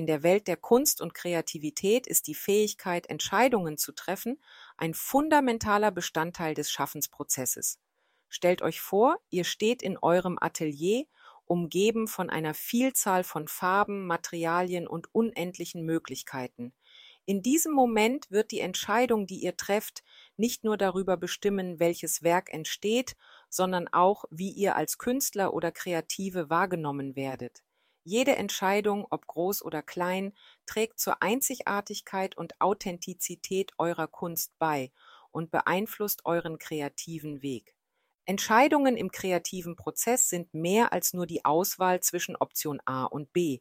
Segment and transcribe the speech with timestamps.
[0.00, 4.42] In der Welt der Kunst und Kreativität ist die Fähigkeit, Entscheidungen zu treffen,
[4.78, 7.78] ein fundamentaler Bestandteil des Schaffensprozesses.
[8.30, 11.04] Stellt euch vor, ihr steht in eurem Atelier,
[11.44, 16.72] umgeben von einer Vielzahl von Farben, Materialien und unendlichen Möglichkeiten.
[17.26, 20.02] In diesem Moment wird die Entscheidung, die ihr trefft,
[20.38, 23.18] nicht nur darüber bestimmen, welches Werk entsteht,
[23.50, 27.62] sondern auch, wie ihr als Künstler oder Kreative wahrgenommen werdet.
[28.02, 30.32] Jede Entscheidung, ob groß oder klein,
[30.66, 34.90] trägt zur Einzigartigkeit und Authentizität eurer Kunst bei
[35.30, 37.74] und beeinflusst euren kreativen Weg.
[38.24, 43.60] Entscheidungen im kreativen Prozess sind mehr als nur die Auswahl zwischen Option A und B.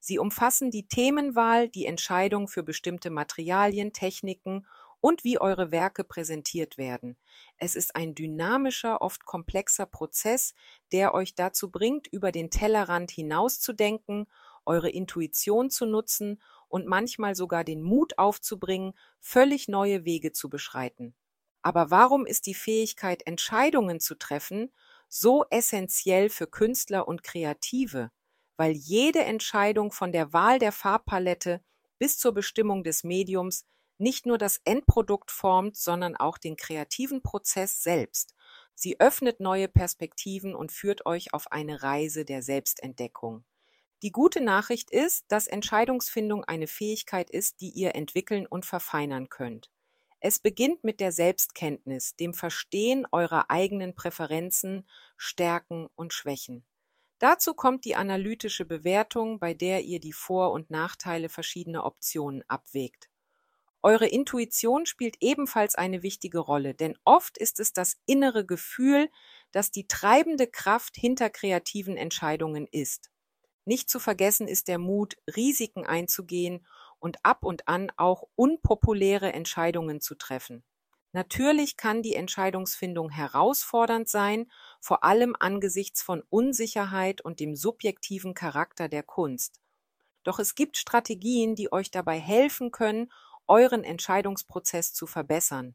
[0.00, 4.66] Sie umfassen die Themenwahl, die Entscheidung für bestimmte Materialien, Techniken
[5.04, 7.18] und wie eure Werke präsentiert werden.
[7.58, 10.54] Es ist ein dynamischer, oft komplexer Prozess,
[10.92, 14.24] der euch dazu bringt, über den Tellerrand hinauszudenken,
[14.64, 21.14] eure Intuition zu nutzen und manchmal sogar den Mut aufzubringen, völlig neue Wege zu beschreiten.
[21.60, 24.72] Aber warum ist die Fähigkeit, Entscheidungen zu treffen,
[25.10, 28.10] so essentiell für Künstler und Kreative?
[28.56, 31.62] Weil jede Entscheidung von der Wahl der Farbpalette
[31.98, 33.66] bis zur Bestimmung des Mediums
[33.98, 38.34] nicht nur das Endprodukt formt, sondern auch den kreativen Prozess selbst.
[38.74, 43.44] Sie öffnet neue Perspektiven und führt euch auf eine Reise der Selbstentdeckung.
[44.02, 49.70] Die gute Nachricht ist, dass Entscheidungsfindung eine Fähigkeit ist, die ihr entwickeln und verfeinern könnt.
[50.20, 56.64] Es beginnt mit der Selbstkenntnis, dem Verstehen eurer eigenen Präferenzen, Stärken und Schwächen.
[57.18, 63.08] Dazu kommt die analytische Bewertung, bei der ihr die Vor- und Nachteile verschiedener Optionen abwägt.
[63.84, 69.10] Eure Intuition spielt ebenfalls eine wichtige Rolle, denn oft ist es das innere Gefühl,
[69.52, 73.10] das die treibende Kraft hinter kreativen Entscheidungen ist.
[73.66, 76.66] Nicht zu vergessen ist der Mut, Risiken einzugehen
[76.98, 80.64] und ab und an auch unpopuläre Entscheidungen zu treffen.
[81.12, 84.50] Natürlich kann die Entscheidungsfindung herausfordernd sein,
[84.80, 89.60] vor allem angesichts von Unsicherheit und dem subjektiven Charakter der Kunst.
[90.22, 93.12] Doch es gibt Strategien, die euch dabei helfen können,
[93.46, 95.74] euren Entscheidungsprozess zu verbessern.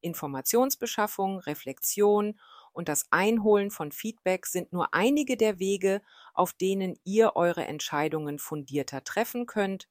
[0.00, 2.38] Informationsbeschaffung, Reflexion
[2.72, 6.02] und das Einholen von Feedback sind nur einige der Wege,
[6.34, 9.88] auf denen ihr eure Entscheidungen fundierter treffen könnt.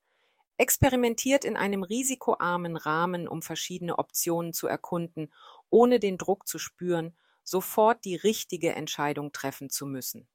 [0.58, 5.34] Experimentiert in einem risikoarmen Rahmen, um verschiedene Optionen zu erkunden,
[5.70, 10.28] ohne den Druck zu spüren, sofort die richtige Entscheidung treffen zu müssen.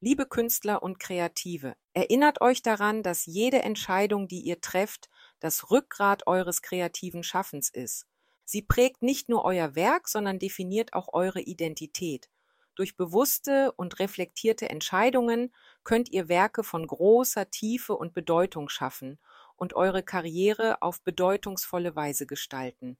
[0.00, 6.26] Liebe Künstler und Kreative, erinnert euch daran, dass jede Entscheidung, die ihr trefft, das Rückgrat
[6.26, 8.06] eures kreativen Schaffens ist.
[8.44, 12.28] Sie prägt nicht nur euer Werk, sondern definiert auch eure Identität.
[12.74, 19.18] Durch bewusste und reflektierte Entscheidungen könnt ihr Werke von großer Tiefe und Bedeutung schaffen
[19.56, 22.96] und eure Karriere auf bedeutungsvolle Weise gestalten.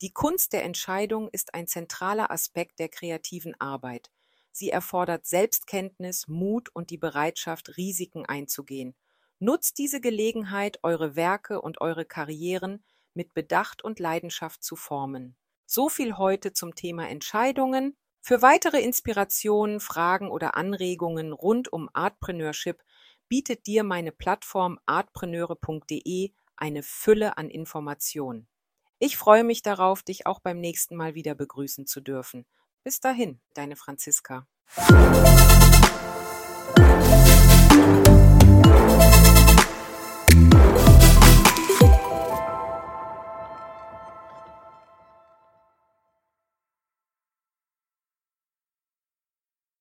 [0.00, 4.10] Die Kunst der Entscheidung ist ein zentraler Aspekt der kreativen Arbeit.
[4.50, 8.94] Sie erfordert Selbstkenntnis, Mut und die Bereitschaft, Risiken einzugehen.
[9.40, 12.82] Nutzt diese Gelegenheit, eure Werke und eure Karrieren
[13.14, 15.36] mit Bedacht und Leidenschaft zu formen.
[15.64, 17.96] So viel heute zum Thema Entscheidungen.
[18.20, 22.82] Für weitere Inspirationen, Fragen oder Anregungen rund um Artpreneurship
[23.28, 28.48] bietet dir meine Plattform artpreneure.de eine Fülle an Informationen.
[28.98, 32.44] Ich freue mich darauf, dich auch beim nächsten Mal wieder begrüßen zu dürfen.
[32.82, 34.48] Bis dahin, deine Franziska.